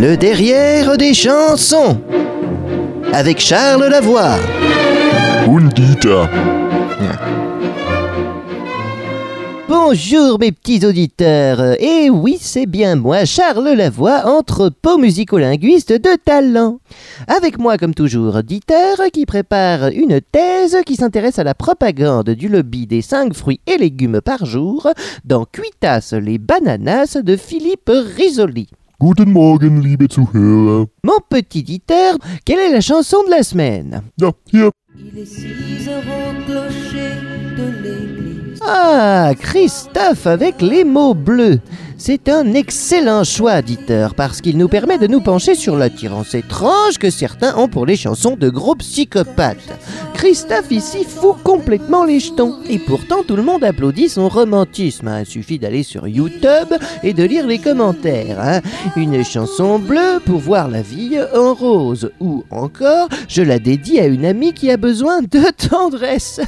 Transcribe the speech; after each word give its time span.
Le 0.00 0.16
derrière 0.16 0.96
des 0.96 1.12
chansons. 1.12 2.00
Avec 3.12 3.38
Charles 3.38 3.84
Lavoie. 3.84 4.38
Undita. 5.46 6.30
Bonjour 9.68 10.38
mes 10.38 10.52
petits 10.52 10.86
auditeurs. 10.86 11.78
Et 11.82 12.08
oui, 12.08 12.38
c'est 12.40 12.64
bien 12.64 12.96
moi, 12.96 13.26
Charles 13.26 13.74
Lavoie, 13.74 14.24
entrepôt 14.24 14.96
musicolinguiste 14.96 15.92
de 15.92 16.16
talent. 16.24 16.78
Avec 17.28 17.58
moi, 17.58 17.76
comme 17.76 17.92
toujours, 17.92 18.42
Dieter, 18.42 19.10
qui 19.12 19.26
prépare 19.26 19.88
une 19.88 20.22
thèse 20.22 20.78
qui 20.86 20.96
s'intéresse 20.96 21.38
à 21.38 21.44
la 21.44 21.52
propagande 21.54 22.30
du 22.30 22.48
lobby 22.48 22.86
des 22.86 23.02
5 23.02 23.34
fruits 23.34 23.60
et 23.66 23.76
légumes 23.76 24.22
par 24.22 24.46
jour 24.46 24.88
dans 25.26 25.44
Cuitas 25.44 26.14
les 26.18 26.38
bananas 26.38 27.18
de 27.22 27.36
Philippe 27.36 27.90
Risoli. 28.16 28.68
Guten 29.02 29.32
Morgen, 29.32 29.80
liebe 29.80 30.08
Zuhörer. 30.10 30.86
Mon 31.02 31.20
petit 31.30 31.62
Dieter, 31.62 32.18
quelle 32.44 32.58
est 32.58 32.70
la 32.70 32.82
chanson 32.82 33.24
de 33.24 33.30
la 33.30 33.42
semaine? 33.42 34.02
Ja, 34.18 34.30
hier. 34.52 34.70
Il 34.94 35.18
est 35.18 35.24
six 35.24 35.88
heures 35.88 36.02
au 36.02 36.44
clocher 36.44 37.16
de 37.56 37.82
l'église. 37.82 38.29
Ah, 38.62 39.32
Christophe 39.38 40.26
avec 40.26 40.60
les 40.60 40.84
mots 40.84 41.14
bleus. 41.14 41.60
C'est 41.96 42.30
un 42.30 42.54
excellent 42.54 43.24
choix, 43.24 43.60
Dieter, 43.60 44.08
parce 44.16 44.40
qu'il 44.40 44.56
nous 44.56 44.68
permet 44.68 44.96
de 44.96 45.06
nous 45.06 45.20
pencher 45.20 45.54
sur 45.54 45.76
l'attirance 45.76 46.34
étrange 46.34 46.96
que 46.98 47.10
certains 47.10 47.54
ont 47.58 47.68
pour 47.68 47.84
les 47.84 47.96
chansons 47.96 48.36
de 48.36 48.48
gros 48.48 48.74
psychopathes. 48.76 49.78
Christophe 50.14 50.70
ici 50.70 51.04
fout 51.04 51.36
complètement 51.44 52.04
les 52.04 52.20
jetons. 52.20 52.56
Et 52.70 52.78
pourtant, 52.78 53.22
tout 53.26 53.36
le 53.36 53.42
monde 53.42 53.64
applaudit 53.64 54.08
son 54.08 54.28
romantisme. 54.30 55.08
hein. 55.08 55.20
Il 55.20 55.26
suffit 55.26 55.58
d'aller 55.58 55.82
sur 55.82 56.08
YouTube 56.08 56.74
et 57.02 57.12
de 57.12 57.24
lire 57.24 57.46
les 57.46 57.58
commentaires. 57.58 58.38
hein. 58.40 58.60
Une 58.96 59.22
chanson 59.24 59.78
bleue 59.78 60.20
pour 60.24 60.38
voir 60.38 60.68
la 60.68 60.80
vie 60.82 61.18
en 61.34 61.52
rose. 61.54 62.10
Ou 62.20 62.44
encore, 62.50 63.08
je 63.28 63.42
la 63.42 63.58
dédie 63.58 64.00
à 64.00 64.06
une 64.06 64.24
amie 64.24 64.54
qui 64.54 64.70
a 64.70 64.78
besoin 64.78 65.20
de 65.20 65.42
tendresse. 65.68 66.40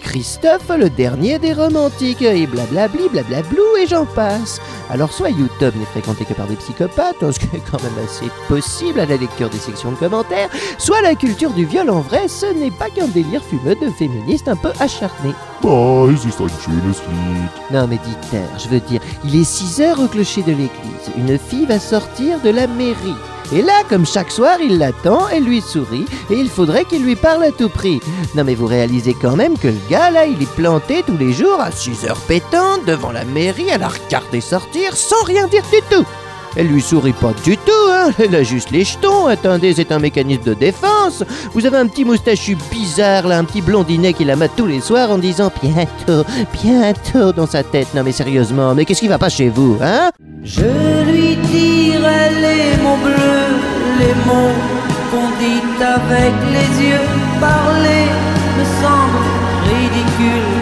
Christophe, 0.00 0.68
le 0.78 0.90
dernier 0.90 1.38
des 1.38 1.52
romantiques, 1.52 2.22
et 2.22 2.46
blablabli, 2.46 3.08
blablablou, 3.08 3.76
et 3.80 3.86
j'en 3.86 4.06
passe. 4.06 4.60
Alors 4.90 5.12
soit 5.12 5.30
YouTube 5.30 5.74
n'est 5.76 5.84
fréquenté 5.86 6.24
que 6.24 6.34
par 6.34 6.46
des 6.46 6.56
psychopathes, 6.56 7.16
ce 7.20 7.38
qui 7.38 7.56
est 7.56 7.62
quand 7.70 7.82
même 7.82 8.04
assez 8.04 8.30
possible 8.48 9.00
à 9.00 9.06
la 9.06 9.16
lecture 9.16 9.50
des 9.50 9.58
sections 9.58 9.90
de 9.90 9.96
commentaires, 9.96 10.48
soit 10.78 11.02
la 11.02 11.14
culture 11.14 11.50
du 11.50 11.64
viol 11.64 11.90
en 11.90 12.00
vrai, 12.00 12.28
ce 12.28 12.46
n'est 12.46 12.70
pas 12.70 12.88
qu'un 12.90 13.08
délire 13.08 13.42
fumeux 13.42 13.74
de 13.74 13.90
féministes 13.90 14.48
un 14.48 14.56
peu 14.56 14.70
acharnés. 14.78 15.34
Ah, 15.64 16.06
ein 16.08 16.16
schönes 16.16 16.46
Lied. 16.84 17.50
Non 17.72 17.86
mais 17.88 17.98
Dieter, 17.98 18.46
je 18.58 18.68
veux 18.68 18.80
dire, 18.80 19.00
il 19.24 19.40
est 19.40 19.44
6 19.44 19.80
heures 19.80 20.00
au 20.00 20.06
clocher 20.06 20.42
de 20.42 20.52
l'église, 20.52 21.10
une 21.16 21.38
fille 21.38 21.66
va 21.66 21.80
sortir 21.80 22.40
de 22.40 22.50
la 22.50 22.66
mairie. 22.66 23.16
Et 23.52 23.62
là, 23.62 23.84
comme 23.88 24.04
chaque 24.04 24.32
soir, 24.32 24.58
il 24.60 24.78
l'attend, 24.78 25.28
elle 25.28 25.44
lui 25.44 25.60
sourit, 25.60 26.04
et 26.30 26.34
il 26.34 26.48
faudrait 26.50 26.84
qu'il 26.84 27.04
lui 27.04 27.14
parle 27.14 27.44
à 27.44 27.52
tout 27.52 27.68
prix. 27.68 28.00
Non 28.34 28.42
mais 28.42 28.56
vous 28.56 28.66
réalisez 28.66 29.14
quand 29.14 29.36
même 29.36 29.56
que 29.56 29.68
le 29.68 29.78
gars 29.88 30.10
là, 30.10 30.26
il 30.26 30.42
est 30.42 30.52
planté 30.54 31.04
tous 31.06 31.16
les 31.16 31.32
jours 31.32 31.60
à 31.60 31.70
6 31.70 32.06
heures 32.06 32.20
pétantes 32.20 32.84
devant 32.86 33.12
la 33.12 33.24
mairie 33.24 33.70
à 33.70 33.78
la 33.78 33.88
regarder 33.88 34.40
sortir 34.40 34.75
sans 34.94 35.22
rien 35.24 35.46
dire 35.46 35.64
du 35.72 35.80
tout. 35.94 36.04
Elle 36.58 36.68
lui 36.68 36.80
sourit 36.80 37.12
pas 37.12 37.34
du 37.44 37.58
tout, 37.58 37.72
hein. 37.90 38.10
Elle 38.18 38.34
a 38.34 38.42
juste 38.42 38.70
les 38.70 38.82
jetons. 38.84 39.26
Attendez, 39.26 39.74
c'est 39.74 39.92
un 39.92 39.98
mécanisme 39.98 40.44
de 40.44 40.54
défense. 40.54 41.22
Vous 41.52 41.66
avez 41.66 41.76
un 41.76 41.86
petit 41.86 42.04
moustachu 42.04 42.56
bizarre, 42.70 43.26
là, 43.26 43.36
un 43.36 43.44
petit 43.44 43.60
blondinet 43.60 44.14
qui 44.14 44.24
la 44.24 44.36
mate 44.36 44.52
tous 44.56 44.64
les 44.64 44.80
soirs 44.80 45.10
en 45.10 45.18
disant 45.18 45.52
bientôt, 45.62 46.24
bientôt 46.54 47.32
dans 47.32 47.46
sa 47.46 47.62
tête. 47.62 47.88
Non 47.94 48.02
mais 48.02 48.12
sérieusement, 48.12 48.74
mais 48.74 48.86
qu'est-ce 48.86 49.00
qui 49.00 49.08
va 49.08 49.18
pas 49.18 49.28
chez 49.28 49.50
vous, 49.50 49.76
hein? 49.82 50.10
Je 50.44 50.62
lui 51.04 51.36
dirai 51.36 52.30
les 52.40 52.82
mots 52.82 52.96
bleus, 53.04 53.52
les 53.98 54.14
mots 54.24 54.56
qu'on 55.10 55.28
dit 55.38 55.60
avec 55.82 56.32
les 56.54 56.86
yeux. 56.86 57.06
Parler 57.38 58.06
me 58.56 58.64
semble 58.80 59.26
ridicule. 59.68 60.56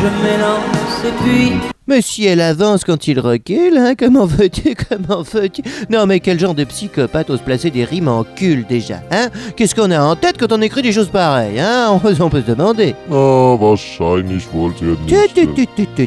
Je 0.00 0.08
m'élance 0.22 1.04
et 1.06 1.12
puis 1.24 1.52
Mais 1.88 2.02
si 2.02 2.26
elle 2.26 2.42
avance 2.42 2.84
quand 2.84 3.08
il 3.08 3.18
recule, 3.18 3.78
hein, 3.78 3.94
comment 3.98 4.26
veux-tu, 4.26 4.74
comment 4.90 5.22
veux-tu? 5.22 5.62
Non 5.88 6.04
mais 6.04 6.20
quel 6.20 6.38
genre 6.38 6.54
de 6.54 6.64
psychopathe 6.64 7.30
ose 7.30 7.40
placer 7.40 7.70
des 7.70 7.84
rimes 7.84 8.08
en 8.08 8.24
cul 8.24 8.66
déjà, 8.68 9.00
hein? 9.10 9.30
Qu'est-ce 9.56 9.74
qu'on 9.74 9.90
a 9.90 9.98
en 9.98 10.14
tête 10.14 10.36
quand 10.38 10.52
on 10.52 10.60
écrit 10.60 10.82
des 10.82 10.92
choses 10.92 11.08
pareilles, 11.08 11.58
hein? 11.58 11.86
On, 12.04 12.22
on 12.24 12.28
peut 12.28 12.42
se 12.42 12.46
demander. 12.46 12.94
Ah, 13.10 13.54
wahrscheinlich 13.58 14.46
wollte. 14.52 14.82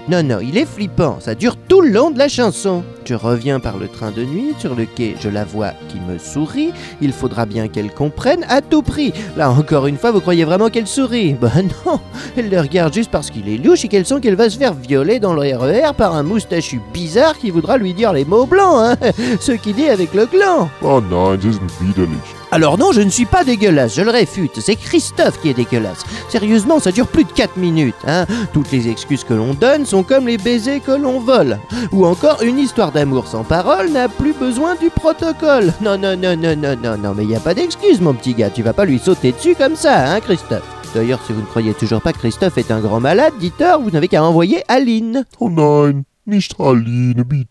Non, 0.08 0.22
non, 0.24 0.38
il 0.40 0.56
est 0.56 0.66
flippant, 0.66 1.18
ça 1.20 1.34
dure 1.34 1.56
tout 1.68 1.82
le 1.82 1.90
long 1.90 2.12
de 2.12 2.20
la 2.20 2.28
chanson. 2.28 2.84
Je 3.06 3.16
reviens 3.16 3.60
par 3.60 3.78
le 3.78 3.88
train 3.88 4.12
de 4.12 4.24
nuit, 4.24 4.54
sur 4.60 4.76
le 4.76 4.86
quai, 4.86 5.16
je 5.20 5.30
la 5.30 5.44
vois 5.44 5.72
qui 5.90 5.98
me 6.08 6.20
sourit, 6.20 6.72
il 7.02 7.12
faudra 7.12 7.48
bien 7.48 7.68
qu'elle 7.68 7.92
comprenne 7.92 8.46
à 8.48 8.62
tout 8.62 8.84
prix. 8.84 9.14
Là 9.36 9.50
encore 9.50 9.88
une 9.88 9.98
fois, 9.98 10.12
vous 10.12 10.22
croyez 10.22 10.46
vraiment 10.46 10.70
qu'elle 10.70 10.86
sourit? 10.86 11.34
Ben 11.34 11.52
non, 11.86 12.00
elle 12.38 12.50
le 12.50 12.60
regarde 12.60 12.94
juste 12.94 13.10
parce 13.10 13.32
qu'il 13.32 13.50
est 13.50 13.58
louche 13.58 13.84
et 13.84 13.88
qu'elle 13.88 14.06
sent 14.06 14.22
qu'elle 14.22 14.36
va 14.36 14.50
se 14.50 14.60
faire 14.60 14.74
violer 14.74 15.20
dans 15.20 15.34
le 15.34 15.42
RER 15.42 15.71
par 15.98 16.16
un 16.16 16.24
moustachu 16.24 16.82
bizarre 16.94 17.38
qui 17.38 17.50
voudra 17.50 17.78
lui 17.78 17.94
dire 17.94 18.14
les 18.14 18.26
mots 18.26 18.46
blancs, 18.46 18.78
hein 18.78 18.96
Ce 19.40 19.52
qu'il 19.54 19.76
dit 19.76 19.90
avec 19.90 20.14
le 20.14 20.26
gland. 20.26 20.70
Oh 20.82 21.02
nein, 21.02 21.40
sie 21.40 21.54
sind 21.54 21.70
widerlich. 21.82 22.36
Alors 22.54 22.78
non, 22.78 22.92
je 22.92 23.00
ne 23.00 23.10
suis 23.10 23.26
pas 23.26 23.46
dégueulasse, 23.46 23.96
je 23.96 24.02
le 24.02 24.12
réfute. 24.12 24.60
C'est 24.60 24.76
Christophe 24.76 25.40
qui 25.42 25.50
est 25.50 25.54
dégueulasse. 25.54 26.04
Sérieusement, 26.28 26.80
ça 26.80 26.92
dure 26.92 27.08
plus 27.08 27.24
de 27.24 27.32
4 27.32 27.56
minutes. 27.56 27.96
Hein 28.06 28.26
Toutes 28.52 28.72
les 28.72 28.90
excuses 28.90 29.24
que 29.24 29.34
l'on 29.34 29.54
donne 29.54 29.86
sont 29.86 30.04
comme 30.04 30.28
les 30.28 30.38
baisers 30.38 30.82
que 30.82 30.92
l'on 30.92 31.20
vole. 31.22 31.60
Ou 31.94 32.06
encore, 32.06 32.42
une 32.42 32.60
histoire 32.60 32.92
d'amour 32.92 33.28
sans 33.28 33.44
parole 33.44 33.90
n'a 33.90 34.10
plus 34.10 34.34
besoin 34.34 34.76
du 34.76 34.90
protocole. 34.90 35.74
Non, 35.80 35.98
non, 35.98 36.18
non, 36.18 36.36
non, 36.36 36.58
non, 36.58 36.76
non, 36.76 36.98
non, 36.98 37.14
mais 37.16 37.24
il 37.24 37.30
n'y 37.30 37.36
a 37.36 37.40
pas 37.40 37.54
d'excuse, 37.54 38.02
mon 38.02 38.14
petit 38.14 38.34
gars. 38.34 38.50
Tu 38.50 38.64
vas 38.64 38.74
pas 38.74 38.86
lui 38.86 39.00
sauter 39.00 39.32
dessus 39.32 39.56
comme 39.56 39.78
ça, 39.78 40.12
hein, 40.12 40.20
Christophe 40.20 40.81
D'ailleurs, 40.94 41.22
si 41.26 41.32
vous 41.32 41.42
ne 41.42 41.46
croyez 41.46 41.74
toujours 41.74 42.02
pas 42.02 42.12
que 42.12 42.18
Christophe 42.18 42.58
est 42.58 42.70
un 42.70 42.82
grand 42.82 43.00
malade, 43.00 43.34
dites-leur, 43.40 43.80
vous 43.80 43.92
n'avez 43.92 44.10
qu'à 44.10 44.24
envoyer 44.24 44.64
Aline. 44.68 45.26
Oh 45.40 45.50
nein, 45.50 46.04
nicht 46.28 46.54
Aline, 46.60 47.24
bitte. 47.26 47.48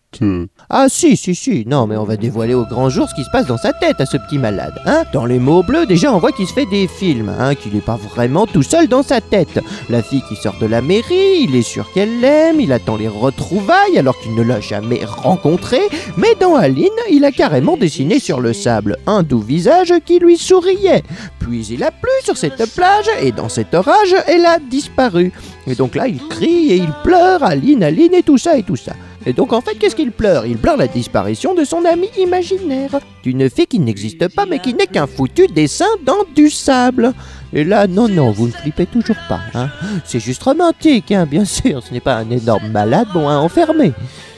Ah 0.69 0.87
si, 0.89 1.15
si, 1.15 1.33
si, 1.35 1.65
non 1.65 1.87
mais 1.87 1.95
on 1.95 2.03
va 2.03 2.17
dévoiler 2.17 2.53
au 2.53 2.65
grand 2.65 2.89
jour 2.89 3.09
ce 3.09 3.15
qui 3.15 3.23
se 3.23 3.29
passe 3.31 3.45
dans 3.45 3.57
sa 3.57 3.71
tête 3.73 4.01
à 4.01 4.05
ce 4.05 4.17
petit 4.17 4.37
malade, 4.37 4.73
hein 4.85 5.03
Dans 5.13 5.25
les 5.25 5.39
mots 5.39 5.63
bleus, 5.63 5.85
déjà 5.85 6.13
on 6.13 6.19
voit 6.19 6.31
qu'il 6.33 6.47
se 6.47 6.53
fait 6.53 6.65
des 6.65 6.87
films, 6.87 7.31
hein, 7.39 7.55
qu'il 7.55 7.73
n'est 7.73 7.79
pas 7.79 7.95
vraiment 7.95 8.45
tout 8.45 8.63
seul 8.63 8.87
dans 8.87 9.03
sa 9.03 9.21
tête. 9.21 9.59
La 9.89 10.03
fille 10.03 10.23
qui 10.27 10.35
sort 10.35 10.57
de 10.59 10.65
la 10.65 10.81
mairie, 10.81 11.43
il 11.43 11.55
est 11.55 11.61
sûr 11.61 11.91
qu'elle 11.93 12.19
l'aime, 12.19 12.59
il 12.59 12.73
attend 12.73 12.97
les 12.97 13.07
retrouvailles 13.07 13.97
alors 13.97 14.19
qu'il 14.19 14.35
ne 14.35 14.43
l'a 14.43 14.59
jamais 14.59 15.03
rencontrée, 15.05 15.87
mais 16.17 16.35
dans 16.39 16.55
Aline, 16.55 16.89
il 17.09 17.25
a 17.25 17.31
carrément 17.31 17.77
dessiné 17.77 18.19
sur 18.19 18.41
le 18.41 18.53
sable 18.53 18.97
un 19.07 19.23
doux 19.23 19.39
visage 19.39 19.93
qui 20.05 20.19
lui 20.19 20.37
souriait. 20.37 21.03
Puis 21.51 21.67
il 21.71 21.83
a 21.83 21.91
plu 21.91 22.09
sur 22.23 22.37
cette 22.37 22.65
plage 22.73 23.07
et 23.21 23.33
dans 23.33 23.49
cet 23.49 23.73
orage, 23.73 24.15
elle 24.25 24.45
a 24.45 24.57
disparu. 24.57 25.33
Et 25.67 25.75
donc 25.75 25.95
là, 25.95 26.07
il 26.07 26.25
crie 26.29 26.71
et 26.71 26.77
il 26.77 26.93
pleure, 27.03 27.43
Aline, 27.43 27.83
Aline 27.83 28.13
et 28.13 28.23
tout 28.23 28.37
ça 28.37 28.55
et 28.55 28.63
tout 28.63 28.77
ça. 28.77 28.93
Et 29.25 29.33
donc 29.33 29.51
en 29.51 29.59
fait, 29.59 29.75
qu'est-ce 29.75 29.97
qu'il 29.97 30.13
pleure? 30.13 30.45
Il 30.45 30.57
pleure 30.57 30.77
la 30.77 30.87
disparition 30.87 31.53
de 31.53 31.65
son 31.65 31.83
ami 31.83 32.07
imaginaire, 32.17 33.01
d'une 33.21 33.49
fille 33.49 33.67
qui 33.67 33.79
n'existe 33.79 34.33
pas 34.33 34.45
mais 34.45 34.59
qui 34.59 34.73
n'est 34.73 34.87
qu'un 34.87 35.07
foutu 35.07 35.47
dessin 35.47 35.89
dans 36.05 36.23
du 36.33 36.49
sable. 36.49 37.11
Et 37.53 37.63
là, 37.65 37.85
non, 37.87 38.07
non, 38.07 38.31
vous 38.31 38.47
ne 38.47 38.51
flippez 38.51 38.85
toujours 38.85 39.17
pas, 39.27 39.41
hein 39.53 39.69
C'est 40.05 40.21
juste 40.21 40.41
romantique, 40.43 41.11
hein, 41.11 41.25
bien 41.25 41.43
sûr, 41.43 41.83
ce 41.83 41.93
n'est 41.93 41.99
pas 41.99 42.15
un 42.15 42.29
énorme 42.29 42.69
malade 42.69 43.07
bon 43.13 43.27
à 43.27 43.33
enfermer. 43.35 43.91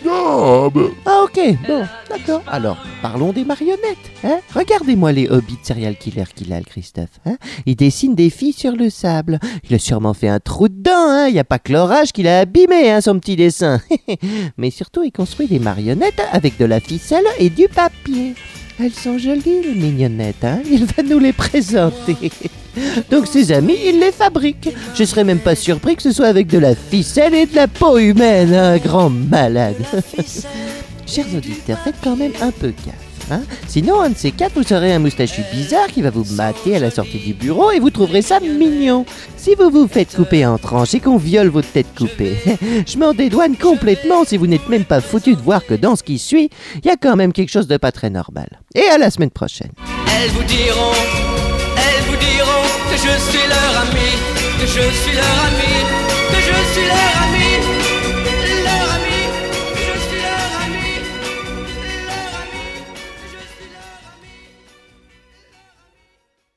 Ja, 0.04 0.66
aber 0.66 0.92
Ah 1.06 1.22
ok, 1.24 1.40
bon, 1.68 1.84
d'accord. 2.10 2.42
Alors, 2.48 2.78
parlons 3.02 3.32
des 3.32 3.46
marionnettes, 3.46 4.12
hein 4.24 4.40
Regardez-moi 4.54 5.12
les 5.12 5.30
hobbies 5.30 5.58
de 5.62 5.66
serial 5.66 5.96
killer 5.96 6.26
qu'il 6.36 6.52
a, 6.54 6.58
le 6.58 6.66
Christophe, 6.66 7.20
hein 7.26 7.38
Il 7.66 7.76
dessine 7.76 8.16
des 8.16 8.30
filles 8.30 8.54
sur 8.54 8.76
le 8.76 8.90
sable. 8.90 9.40
Il 9.70 9.76
a 9.76 9.80
sûrement 9.80 10.14
fait 10.14 10.28
un 10.28 10.40
trou 10.40 10.68
dedans, 10.68 10.92
hein 11.10 11.28
Il 11.28 11.34
n'y 11.34 11.40
a 11.40 11.44
pas 11.44 11.60
que 11.60 11.72
l'orage 11.72 12.12
qu'il 12.12 12.28
a 12.28 12.40
abîmé, 12.40 12.92
hein, 12.92 13.00
son 13.00 13.20
petit 13.20 13.36
dessin. 13.36 13.80
Mais 14.58 14.72
surtout, 14.72 15.04
il 15.04 15.12
construit 15.12 15.48
des 15.48 15.60
marionnettes 15.60 16.22
avec 16.32 16.58
de 16.58 16.66
la 16.66 16.80
ficelle 16.80 17.26
et 17.38 17.50
du 17.50 17.68
papier. 17.68 18.34
Elles 18.80 18.94
sont 18.94 19.18
jolies, 19.18 19.62
les 19.64 19.76
mignonnettes, 19.76 20.44
hein 20.44 20.62
Il 20.70 20.86
va 20.86 21.04
nous 21.04 21.20
les 21.20 21.34
présenter. 21.34 22.32
Donc 23.12 23.28
ses 23.28 23.52
amis, 23.52 23.78
il 23.86 24.00
les 24.00 24.12
fabrique. 24.12 24.70
Je 24.96 25.04
serais 25.04 25.24
même 25.24 25.40
pas 25.40 25.56
surpris 25.56 25.96
que 25.96 26.02
ce 26.02 26.12
soit 26.12 26.26
avec 26.28 26.48
de 26.48 26.58
la 26.58 26.76
ficelle 26.76 27.36
et 27.36 27.46
de 27.46 27.56
la 27.56 27.68
peau 27.68 27.98
humaine, 28.00 28.54
un 28.54 28.78
grand 28.78 29.10
malade. 29.10 29.76
Chers 31.06 31.28
auditeurs, 31.36 31.80
faites 31.84 31.96
quand 32.04 32.16
même 32.16 32.32
un 32.42 32.52
peu 32.52 32.74
gaffe. 32.86 33.32
Hein 33.32 33.42
Sinon, 33.68 34.02
un 34.02 34.10
de 34.10 34.18
ces 34.18 34.32
quatre, 34.32 34.56
vous 34.56 34.64
serez 34.64 34.94
un 34.94 35.00
moustachu 35.00 35.42
bizarre 35.54 35.88
qui 35.88 36.02
va 36.02 36.10
vous 36.10 36.26
mater 36.34 36.76
à 36.76 36.80
la 36.80 36.92
sortie 36.92 37.20
du 37.20 37.34
bureau 37.34 37.72
et 37.72 37.80
vous 37.80 37.90
trouverez 37.90 38.22
ça 38.22 38.40
mignon. 38.40 39.06
Si 39.44 39.56
vous 39.56 39.70
vous 39.70 39.90
faites 39.90 40.16
couper 40.16 40.46
en 40.46 40.58
tranches 40.58 40.94
et 40.94 41.02
qu'on 41.02 41.18
viole 41.18 41.50
votre 41.50 41.70
tête 41.70 41.94
coupée, 41.98 42.38
je 42.88 42.98
m'en 42.98 43.14
dédouane 43.14 43.58
complètement 43.58 44.24
si 44.24 44.38
vous 44.38 44.48
n'êtes 44.48 44.70
même 44.70 44.86
pas 44.86 45.02
foutu 45.02 45.36
de 45.36 45.42
voir 45.42 45.66
que 45.66 45.74
dans 45.74 45.98
ce 45.98 46.04
qui 46.04 46.18
suit, 46.18 46.50
il 46.78 46.86
y 46.86 46.90
a 46.90 46.96
quand 46.96 47.18
même 47.18 47.34
quelque 47.34 47.52
chose 47.52 47.68
de 47.68 47.76
pas 47.76 47.92
très 47.92 48.10
normal. 48.10 48.48
Et 48.74 48.86
à 48.86 48.98
la 48.98 49.12
semaine 49.12 49.32
prochaine. 49.32 49.74
Elles 50.08 50.30
vous 50.30 50.44
diront, 50.44 50.94
elles 51.76 52.04
vous 52.06 52.16
diront 52.16 52.64
que 52.90 52.96
je 52.96 53.20
suis 53.20 53.48
leur 53.50 53.82
ami, 53.82 54.62
que 54.62 54.66
je 54.66 54.96
suis 55.02 55.14
leur 55.14 55.40
ami, 55.44 55.74
que 56.30 56.40
je 56.40 56.74
suis 56.74 56.88
leur 56.88 57.24
ami. 57.24 57.73